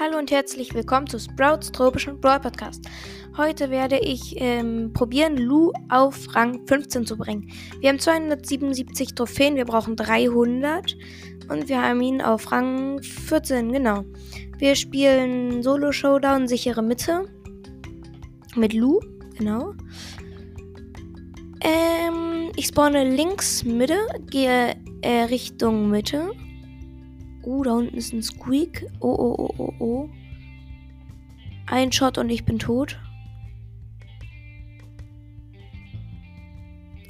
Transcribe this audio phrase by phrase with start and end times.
[0.00, 2.88] Hallo und herzlich willkommen zu Sprouts tropischen Brawl Podcast.
[3.36, 7.50] Heute werde ich ähm, probieren, Lu auf Rang 15 zu bringen.
[7.80, 10.96] Wir haben 277 Trophäen, wir brauchen 300
[11.48, 14.04] und wir haben ihn auf Rang 14, genau.
[14.58, 17.24] Wir spielen Solo Showdown, sichere Mitte
[18.54, 19.00] mit Lu,
[19.36, 19.74] genau.
[21.60, 23.98] Ähm, ich spawne links Mitte,
[24.30, 26.30] gehe äh, Richtung Mitte.
[27.48, 28.84] Uh, da unten ist ein Squeak.
[29.00, 30.10] Oh, oh, oh, oh, oh.
[31.66, 33.00] Ein Shot und ich bin tot.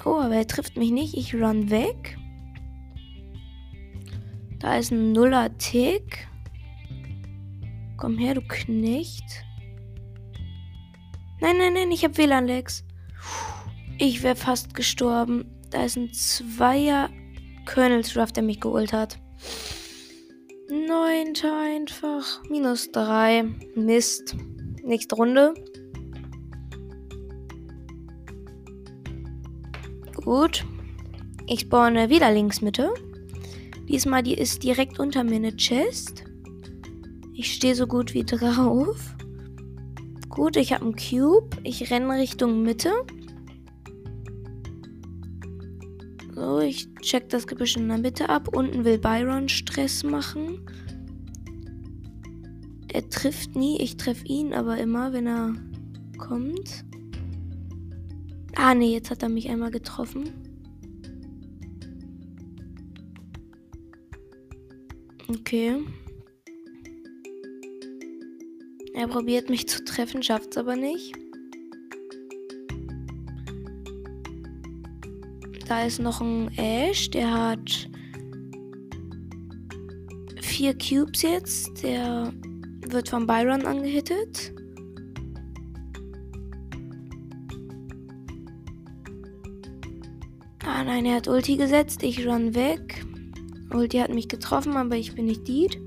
[0.04, 1.16] Oh, aber er trifft mich nicht.
[1.16, 2.16] Ich run weg.
[4.60, 6.28] Da ist ein Nuller-Tick.
[7.96, 9.44] Komm her, du Knecht.
[11.40, 12.84] Nein, nein, nein, ich hab WLAN-Lags.
[13.98, 15.46] Ich wäre fast gestorben.
[15.70, 17.10] Da ist ein Zweier
[17.66, 19.18] Colonel's Ruff, der mich geholt hat.
[20.70, 22.42] Neunter einfach.
[22.50, 23.44] Minus drei.
[23.74, 24.36] Mist.
[24.84, 25.54] Nächste Runde.
[30.24, 30.66] Gut.
[31.46, 32.92] Ich spawne wieder links Mitte.
[33.88, 36.24] Diesmal die ist direkt unter mir eine Chest.
[37.32, 39.14] Ich stehe so gut wie drauf.
[40.28, 41.48] Gut, ich habe einen Cube.
[41.64, 42.92] Ich renne Richtung Mitte.
[46.38, 48.56] So, ich check das Gebüsch in der Mitte ab.
[48.56, 50.64] Unten will Byron Stress machen.
[52.92, 53.80] Er trifft nie.
[53.80, 55.56] Ich treffe ihn aber immer, wenn er
[56.16, 56.84] kommt.
[58.54, 60.30] Ah, nee, jetzt hat er mich einmal getroffen.
[65.28, 65.82] Okay.
[68.94, 71.16] Er probiert mich zu treffen, schafft's aber nicht.
[75.68, 77.90] Da ist noch ein Ash, der hat
[80.40, 81.82] vier Cubes jetzt.
[81.82, 82.32] Der
[82.86, 84.54] wird von Byron angehittet.
[90.64, 92.02] Ah nein, er hat Ulti gesetzt.
[92.02, 93.04] Ich run weg.
[93.70, 95.78] Ulti hat mich getroffen, aber ich bin nicht Deed.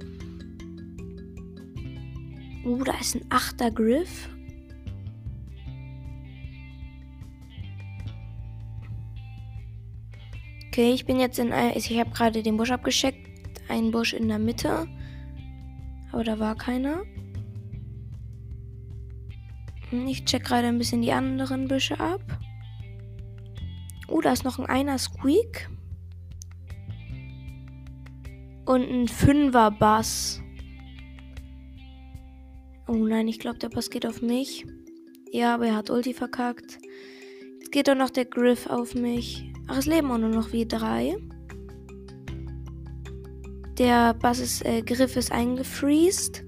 [2.64, 4.30] Uh, da ist ein achter Griff.
[10.72, 11.52] Okay, ich bin jetzt in.
[11.76, 13.28] Ich habe gerade den Busch abgescheckt.
[13.68, 14.88] Ein Busch in der Mitte.
[16.14, 17.04] Aber da war keiner.
[19.90, 22.22] Hm, ich check gerade ein bisschen die anderen Büsche ab.
[24.08, 25.70] Oh, da ist noch ein einer Squeak.
[28.66, 30.42] Und ein Fünfer Bass.
[32.88, 34.66] Oh nein, ich glaube, der Bass geht auf mich.
[35.34, 36.80] Ja, aber er hat Ulti verkackt.
[37.60, 39.51] Jetzt geht doch noch der Griff auf mich.
[39.68, 41.16] Ach, es leben auch nur noch wie drei.
[43.78, 46.44] Der Basis äh, Griff ist eingefriest.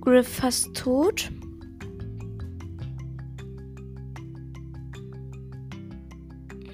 [0.00, 1.30] Griff fast tot.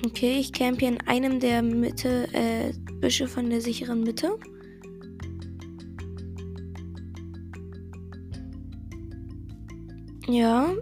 [0.05, 4.39] Okay, ich camp hier in einem der Mitte, äh, Büsche von der sicheren Mitte.
[10.28, 10.75] Ja.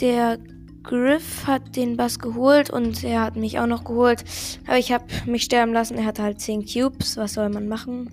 [0.00, 0.38] Der
[0.82, 4.24] Griff hat den Bass geholt und er hat mich auch noch geholt.
[4.66, 5.98] Aber ich habe mich sterben lassen.
[5.98, 7.16] Er hatte halt 10 Cubes.
[7.16, 8.08] Was soll man machen?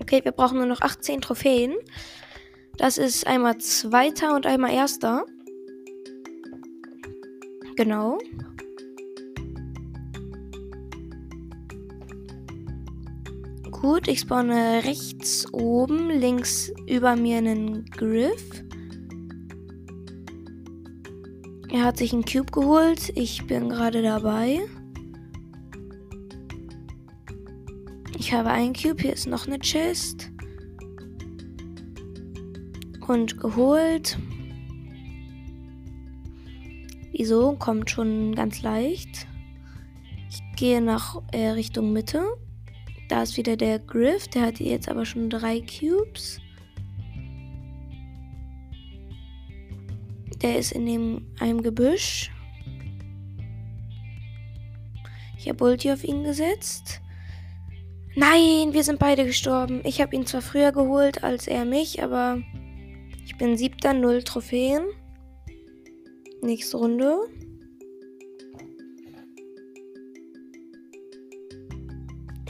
[0.00, 1.74] Okay, wir brauchen nur noch 18 Trophäen.
[2.76, 5.24] Das ist einmal Zweiter und einmal Erster.
[7.76, 8.18] Genau.
[13.70, 18.64] Gut, ich spawne rechts oben, links über mir einen Griff.
[21.76, 23.12] Er hat sich einen Cube geholt.
[23.16, 24.60] Ich bin gerade dabei.
[28.18, 29.02] Ich habe einen Cube.
[29.02, 30.30] Hier ist noch eine Chest.
[33.06, 34.18] Und geholt.
[37.12, 37.54] Wieso?
[37.56, 39.26] Kommt schon ganz leicht.
[40.30, 42.24] Ich gehe nach äh, Richtung Mitte.
[43.10, 44.28] Da ist wieder der Griff.
[44.28, 46.40] Der hat jetzt aber schon drei Cubes.
[50.42, 52.30] Der ist in dem, einem Gebüsch.
[55.38, 57.00] Ich habe Ulti auf ihn gesetzt.
[58.16, 59.80] Nein, wir sind beide gestorben.
[59.84, 62.42] Ich habe ihn zwar früher geholt als er mich, aber
[63.24, 64.84] ich bin siebter, null Trophäen.
[66.42, 67.18] Nächste Runde.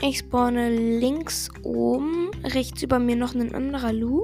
[0.01, 0.69] Ich spawne
[0.99, 4.23] links oben, rechts über mir noch ein anderer Lu.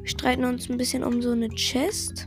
[0.00, 2.26] Wir streiten uns ein bisschen um so eine Chest.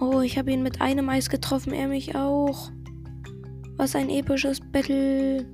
[0.00, 2.70] Oh, ich habe ihn mit einem Eis getroffen, er mich auch.
[3.76, 5.46] Was ein episches Battle.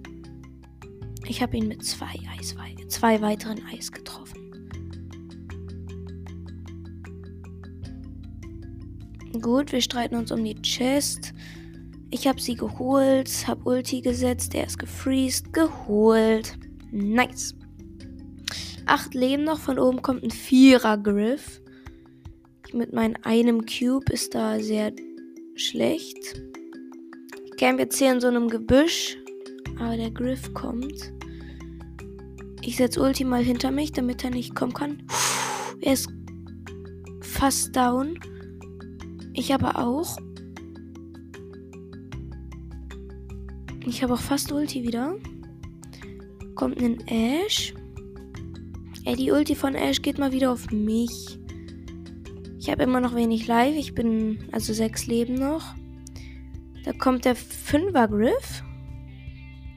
[1.27, 2.55] Ich habe ihn mit zwei Eis,
[2.87, 4.37] zwei weiteren Eis getroffen.
[9.43, 11.35] Gut, wir streiten uns um die Chest.
[12.11, 16.57] Ich habe sie geholt, habe Ulti gesetzt, der ist gefreezed, geholt.
[16.93, 17.55] Nice.
[18.87, 21.61] Acht Leben noch, von oben kommt ein Vierer-Griff.
[22.77, 24.93] Mit meinem einem Cube ist da sehr
[25.55, 26.43] schlecht.
[27.47, 29.17] Ich camp jetzt hier in so einem Gebüsch,
[29.79, 31.11] aber der Griff kommt.
[32.61, 35.03] Ich setze Ulti mal hinter mich, damit er nicht kommen kann.
[35.81, 36.11] Er ist
[37.23, 38.21] fast down.
[39.33, 40.19] Ich aber auch.
[43.87, 45.17] Ich habe auch fast Ulti wieder.
[46.57, 47.73] Kommt ein Ash.
[49.07, 51.39] Ey, die Ulti von Ash geht mal wieder auf mich.
[52.67, 53.79] Ich habe immer noch wenig Life.
[53.79, 55.77] Ich bin also sechs Leben noch.
[56.85, 58.65] Da kommt der Fünfer Griff.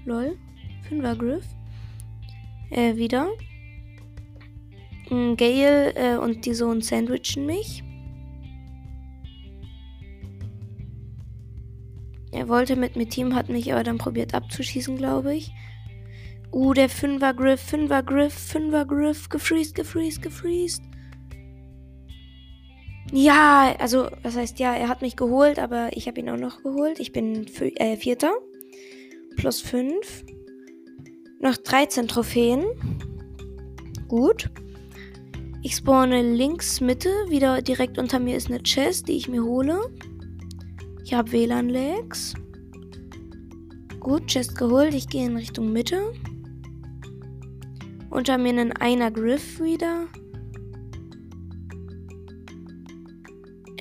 [0.05, 0.39] Lol.
[0.87, 1.45] Fünfer Griff.
[2.71, 3.27] Äh, wieder.
[5.07, 7.83] Gale äh, und die Sohn sandwichen mich.
[12.31, 15.51] Er wollte mit mir Team, hat mich aber dann probiert abzuschießen, glaube ich.
[16.51, 20.88] Uh, der Fünfer Griff, Fünfer Griff, Fünfer Griff, gefreezed, gefreezed, gefreezed.
[23.11, 26.61] Ja, also, was heißt ja, er hat mich geholt, aber ich habe ihn auch noch
[26.61, 26.99] geholt.
[26.99, 28.31] Ich bin äh, Vierter.
[29.35, 30.25] Plus 5.
[31.39, 32.65] Noch 13 Trophäen.
[34.07, 34.49] Gut.
[35.63, 37.09] Ich spawne links Mitte.
[37.29, 39.79] Wieder direkt unter mir ist eine Chest, die ich mir hole.
[41.03, 42.35] Ich habe WLAN-Lags.
[43.99, 44.93] Gut, Chest geholt.
[44.93, 46.13] Ich gehe in Richtung Mitte.
[48.09, 50.07] Unter mir ein einer Griff wieder.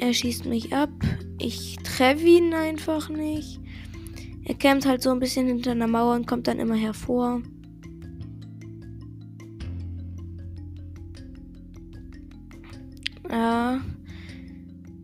[0.00, 0.90] Er schießt mich ab.
[1.38, 3.60] Ich treffe ihn einfach nicht.
[4.44, 7.42] Er kämpft halt so ein bisschen hinter einer Mauer und kommt dann immer hervor.
[13.28, 13.80] Ja.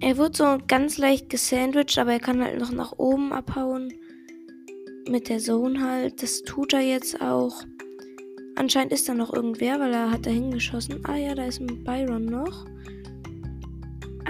[0.00, 3.92] Er wird so ganz leicht gesandwiched, aber er kann halt noch nach oben abhauen.
[5.08, 6.22] Mit der Zone halt.
[6.22, 7.62] Das tut er jetzt auch.
[8.54, 11.04] Anscheinend ist da noch irgendwer, weil er hat da hingeschossen.
[11.04, 12.64] Ah ja, da ist ein Byron noch.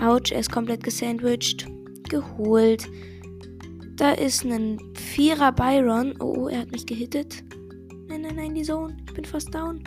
[0.05, 1.67] Autsch, er ist komplett gesandwiched.
[2.09, 2.87] Geholt.
[3.97, 6.15] Da ist ein Vierer Byron.
[6.21, 7.43] Oh, oh, er hat mich gehittet.
[8.09, 8.97] Nein, nein, nein, die Zone.
[9.07, 9.83] Ich bin fast down.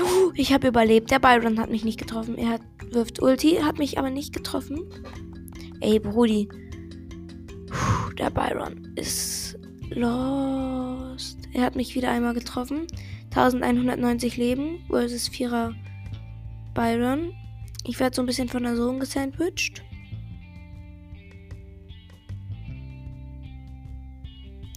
[0.00, 1.10] Uh, ich habe überlebt.
[1.10, 2.38] Der Byron hat mich nicht getroffen.
[2.38, 4.84] Er hat, wirft Ulti, hat mich aber nicht getroffen.
[5.80, 6.48] Ey, Brudi.
[8.18, 9.58] Der Byron ist
[9.90, 11.38] lost.
[11.52, 12.86] Er hat mich wieder einmal getroffen.
[13.30, 15.74] 1190 Leben versus Vierer
[16.74, 17.32] Byron.
[17.84, 19.82] Ich werde so ein bisschen von der Sohn gesandwiched.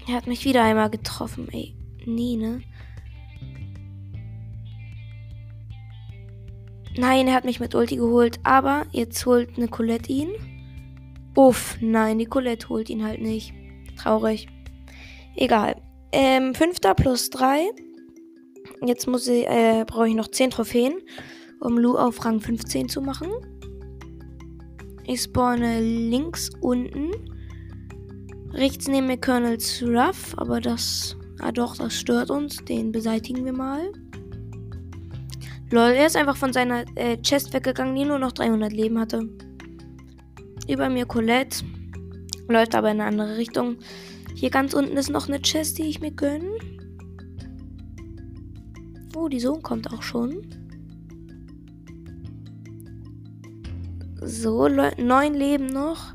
[0.07, 1.75] Er hat mich wieder einmal getroffen, ey.
[2.05, 2.61] Nie, ne?
[6.95, 10.29] Nein, er hat mich mit Ulti geholt, aber jetzt holt eine Colette ihn.
[11.35, 13.53] Uff, nein, die Colette holt ihn halt nicht.
[13.97, 14.47] Traurig.
[15.35, 15.81] Egal.
[16.11, 17.61] Ähm, fünfter plus drei.
[18.85, 20.93] Jetzt muss ich, äh, brauche ich noch 10 Trophäen,
[21.63, 23.29] um Lu auf Rang 15 zu machen.
[25.05, 27.11] Ich spawne links unten.
[28.51, 32.57] Rechts neben mir Colonel's Ruff, aber das, ah doch, das stört uns.
[32.65, 33.91] Den beseitigen wir mal.
[35.71, 39.27] Lol, er ist einfach von seiner äh, Chest weggegangen, die nur noch 300 Leben hatte.
[40.67, 41.65] Über mir Colette.
[42.47, 43.77] Läuft aber in eine andere Richtung.
[44.35, 46.51] Hier ganz unten ist noch eine Chest, die ich mir gönne.
[49.15, 50.62] Oh, die Sohn kommt auch schon.
[54.25, 56.13] So, neun Leben noch.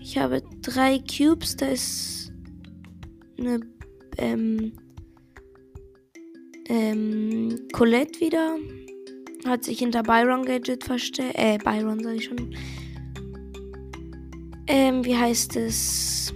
[0.00, 1.56] Ich habe drei Cubes.
[1.56, 2.32] Da ist
[3.38, 3.60] eine
[4.18, 4.72] ähm,
[6.68, 8.56] ähm, Colette wieder.
[9.46, 11.38] Hat sich hinter Byron Gadget versteckt.
[11.38, 12.54] Äh, Byron sag ich schon.
[14.66, 16.34] Ähm, wie heißt es?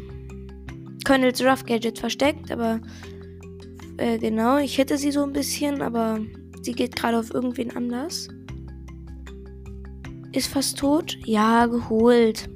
[1.04, 2.80] Colonel's Rough Gadget versteckt, aber
[3.98, 6.18] äh, genau, ich hätte sie so ein bisschen, aber
[6.62, 8.28] sie geht gerade auf irgendwen anders.
[10.34, 11.16] Ist fast tot?
[11.24, 12.50] Ja, geholt.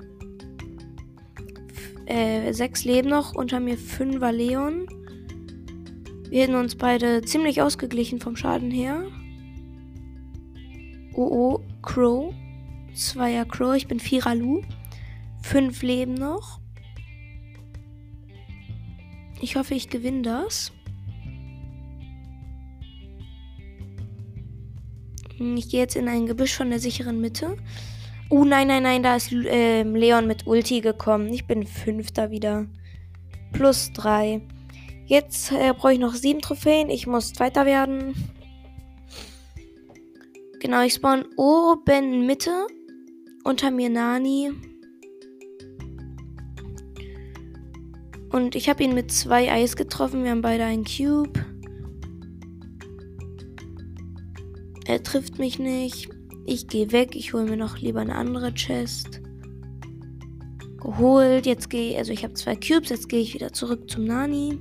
[1.73, 4.89] F äh, sechs Leben noch, unter mir fünfer Leon.
[6.29, 9.05] Wir hätten uns beide ziemlich ausgeglichen vom Schaden her.
[11.15, 12.35] Oh oh, Crow.
[12.95, 14.63] Zweier Crow, ich bin Vierer Lu.
[15.43, 16.59] Fünf Leben noch.
[19.41, 20.73] Ich hoffe, ich gewinne das.
[25.39, 27.57] Ich gehe jetzt in ein Gebüsch von der sicheren Mitte.
[28.31, 31.33] Oh nein, nein, nein, da ist äh, Leon mit Ulti gekommen.
[31.33, 32.67] Ich bin Fünfter wieder.
[33.53, 34.43] Plus drei.
[35.07, 36.91] Jetzt äh, brauche ich noch sieben Trophäen.
[36.91, 38.15] Ich muss Zweiter werden.
[40.61, 42.67] Genau, ich spawn oben Mitte.
[43.45, 44.51] Unter mir Nani.
[48.31, 50.25] Und ich habe ihn mit zwei Eis getroffen.
[50.25, 51.41] Wir haben beide einen Cube.
[54.89, 56.09] Er trifft mich nicht.
[56.47, 57.15] Ich gehe weg.
[57.15, 59.21] Ich hole mir noch lieber eine andere Chest.
[60.79, 61.45] Geholt.
[61.45, 62.89] Jetzt gehe ich, also ich habe zwei Cubes.
[62.89, 64.59] Jetzt gehe ich wieder zurück zum Nani.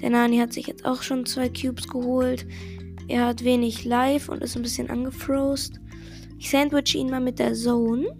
[0.00, 2.46] Der Nani hat sich jetzt auch schon zwei Cubes geholt.
[3.08, 5.80] Er hat wenig Life und ist ein bisschen angefrost.
[6.38, 8.16] Ich sandwich ihn mal mit der Zone.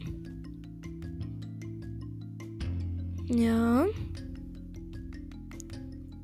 [3.28, 3.87] Ja.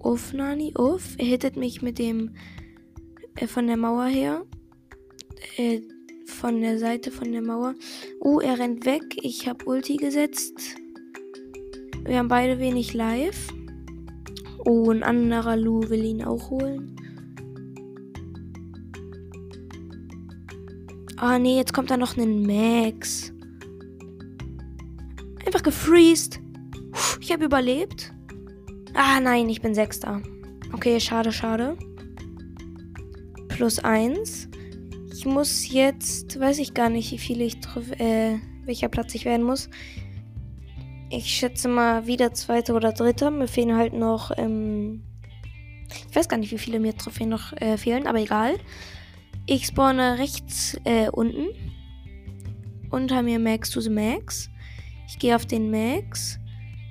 [0.01, 1.15] Uff, Nani, uff.
[1.17, 2.33] Er hittet mich mit dem
[3.37, 4.45] äh, von der Mauer her.
[5.57, 5.81] Äh,
[6.27, 7.75] von der Seite von der Mauer.
[8.21, 9.03] Oh, er rennt weg.
[9.23, 10.77] Ich habe Ulti gesetzt.
[12.05, 13.53] Wir haben beide wenig Life.
[14.65, 16.97] Oh, ein anderer Lu will ihn auch holen.
[21.19, 23.33] Ah, oh, nee, jetzt kommt da noch ein Max.
[25.47, 26.41] Einfach gefreezed.
[27.21, 28.13] Ich habe überlebt.
[28.93, 30.21] Ah, nein, ich bin Sechster.
[30.73, 31.79] Okay, schade, schade.
[33.57, 34.49] Plus eins.
[35.15, 39.25] Ich muss jetzt, weiß ich gar nicht, wie viele ich treffe, äh, welcher Platz ich
[39.25, 39.71] werden muss.
[41.09, 43.31] Ich schätze mal wieder zweiter oder dritter.
[43.31, 45.05] Mir fehlen halt noch, ähm,
[46.11, 48.57] ich weiß gar nicht, wie viele mir Trophäen noch äh, fehlen, aber egal.
[49.47, 51.47] Ich spawne rechts äh, unten.
[52.91, 54.51] Unter mir Max to the Max.
[55.09, 56.39] Ich gehe auf den Max.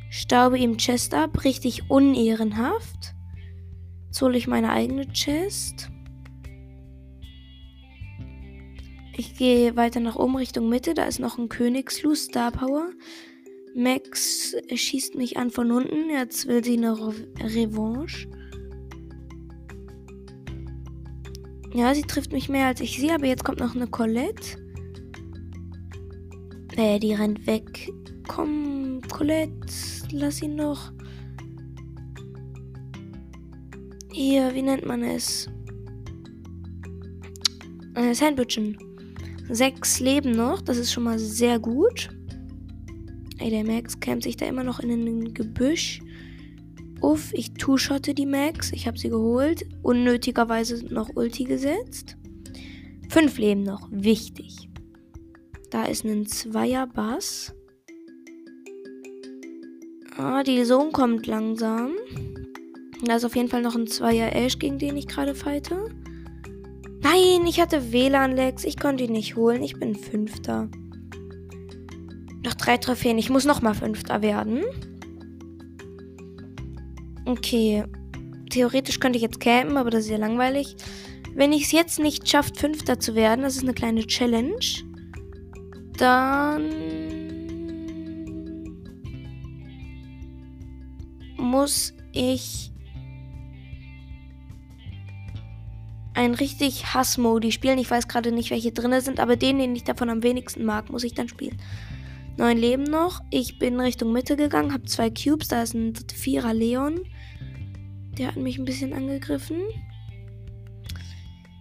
[0.09, 1.43] Staube ihm Chest ab.
[1.43, 3.13] Richtig unehrenhaft.
[4.07, 5.91] Jetzt hole ich meine eigene Chest.
[9.17, 10.93] Ich gehe weiter nach oben Richtung Mitte.
[10.93, 12.89] Da ist noch ein Königslu Star Power.
[13.73, 16.09] Max schießt mich an von unten.
[16.09, 18.27] Jetzt will sie eine Re Revanche.
[21.73, 24.57] Ja, sie trifft mich mehr als ich sie, aber jetzt kommt noch eine Colette.
[26.77, 27.91] Äh, die rennt weg.
[28.27, 29.51] Komm, Colette,
[30.11, 30.91] lass ihn noch.
[34.11, 35.49] Hier, wie nennt man es?
[37.95, 38.77] Äh, Sandwichen.
[39.49, 42.09] Sechs Leben noch, das ist schon mal sehr gut.
[43.37, 46.01] Ey, der Max kämmt sich da immer noch in ein Gebüsch.
[47.01, 48.71] Uff, ich two-shotte die Max.
[48.71, 49.65] Ich habe sie geholt.
[49.83, 52.17] Unnötigerweise noch Ulti gesetzt.
[53.09, 53.87] Fünf Leben noch.
[53.91, 54.69] Wichtig.
[55.69, 57.53] Da ist ein Zweier-Bass.
[60.17, 61.91] Ah, die Sohn kommt langsam.
[63.03, 65.89] Da ist auf jeden Fall noch ein Zweier Ash, gegen den ich gerade fighte.
[67.05, 68.63] Nein, ich hatte WLAN-Lags.
[68.63, 69.61] Ich konnte ihn nicht holen.
[69.61, 70.69] Ich bin Fünfter.
[72.43, 73.19] Noch drei Trophäen.
[73.19, 74.63] Ich muss nochmal Fünfter werden.
[77.25, 77.83] Okay.
[78.49, 80.77] Theoretisch könnte ich jetzt campen, aber das ist ja langweilig.
[81.35, 84.65] Wenn ich es jetzt nicht schaffe, Fünfter zu werden, das ist eine kleine Challenge,
[85.97, 86.71] dann
[91.37, 92.71] muss ich
[96.15, 97.77] ein richtig Hassmodi spielen.
[97.77, 100.89] Ich weiß gerade nicht, welche drin sind, aber den, den ich davon am wenigsten mag,
[100.89, 101.61] muss ich dann spielen.
[102.37, 103.21] Neun Leben noch.
[103.31, 105.49] Ich bin Richtung Mitte gegangen, habe zwei Cubes.
[105.49, 107.01] Da ist ein Vierer Leon.
[108.17, 109.57] Der hat mich ein bisschen angegriffen.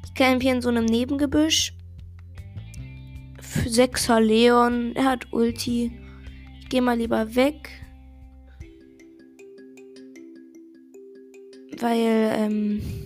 [0.04, 1.74] Ich camp hier in so einem Nebengebüsch.
[3.66, 4.94] Sechser Leon.
[4.94, 5.92] Er hat Ulti.
[6.60, 7.70] Ich gehe mal lieber weg.
[11.80, 13.03] Weil, ähm,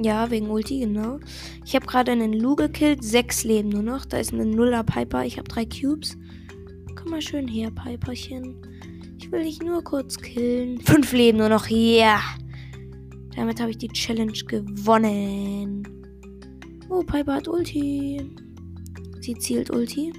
[0.00, 1.18] ja, wegen Ulti, genau.
[1.64, 3.02] Ich habe gerade einen Lu gekillt.
[3.02, 4.04] Sechs Leben nur noch.
[4.06, 5.24] Da ist eine Nuller Piper.
[5.24, 6.16] Ich habe drei Cubes.
[6.94, 8.56] Komm mal schön her, Piperchen.
[9.18, 10.80] Ich will dich nur kurz killen.
[10.80, 11.66] Fünf Leben nur noch.
[11.66, 11.76] Ja.
[11.76, 12.20] Yeah.
[13.34, 15.82] Damit habe ich die Challenge gewonnen.
[16.88, 18.20] Oh, Piper hat Ulti.
[19.20, 20.12] Sie zielt Ulti.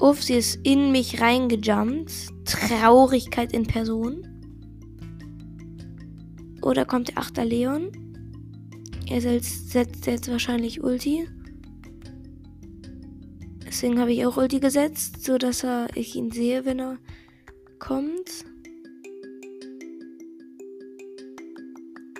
[0.00, 2.12] Uff, sie ist in mich reingejumpt.
[2.44, 4.26] Traurigkeit in Person.
[6.62, 7.90] Oder kommt der Achter Leon?
[9.10, 11.28] Er setzt jetzt wahrscheinlich Ulti.
[13.66, 16.98] Deswegen habe ich auch Ulti gesetzt, so dass er, ich ihn sehe, wenn er
[17.78, 18.44] kommt.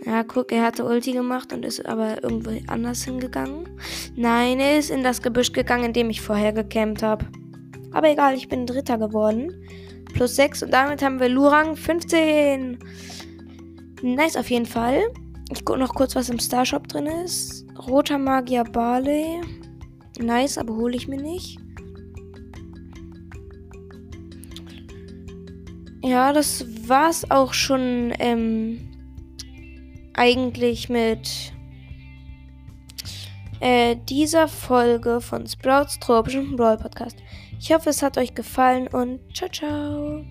[0.05, 3.69] Ja, guck, er hatte Ulti gemacht und ist aber irgendwo anders hingegangen.
[4.17, 7.27] Nein, er ist in das Gebüsch gegangen, in dem ich vorher gecampt habe.
[7.93, 9.65] Aber egal, ich bin Dritter geworden.
[10.13, 12.79] Plus 6 und damit haben wir Lurang 15.
[14.03, 15.03] Nice auf jeden Fall.
[15.51, 17.67] Ich gucke noch kurz, was im Starshop drin ist.
[17.87, 19.41] Roter Magier Barley.
[20.19, 21.59] Nice, aber hole ich mir nicht.
[26.05, 28.91] ja, das war's auch schon ähm,
[30.13, 31.53] eigentlich mit
[33.61, 37.17] äh, dieser Folge von Sprouts tropischen Brawl Podcast.
[37.59, 40.25] Ich hoffe, es hat euch gefallen und ciao, ciao.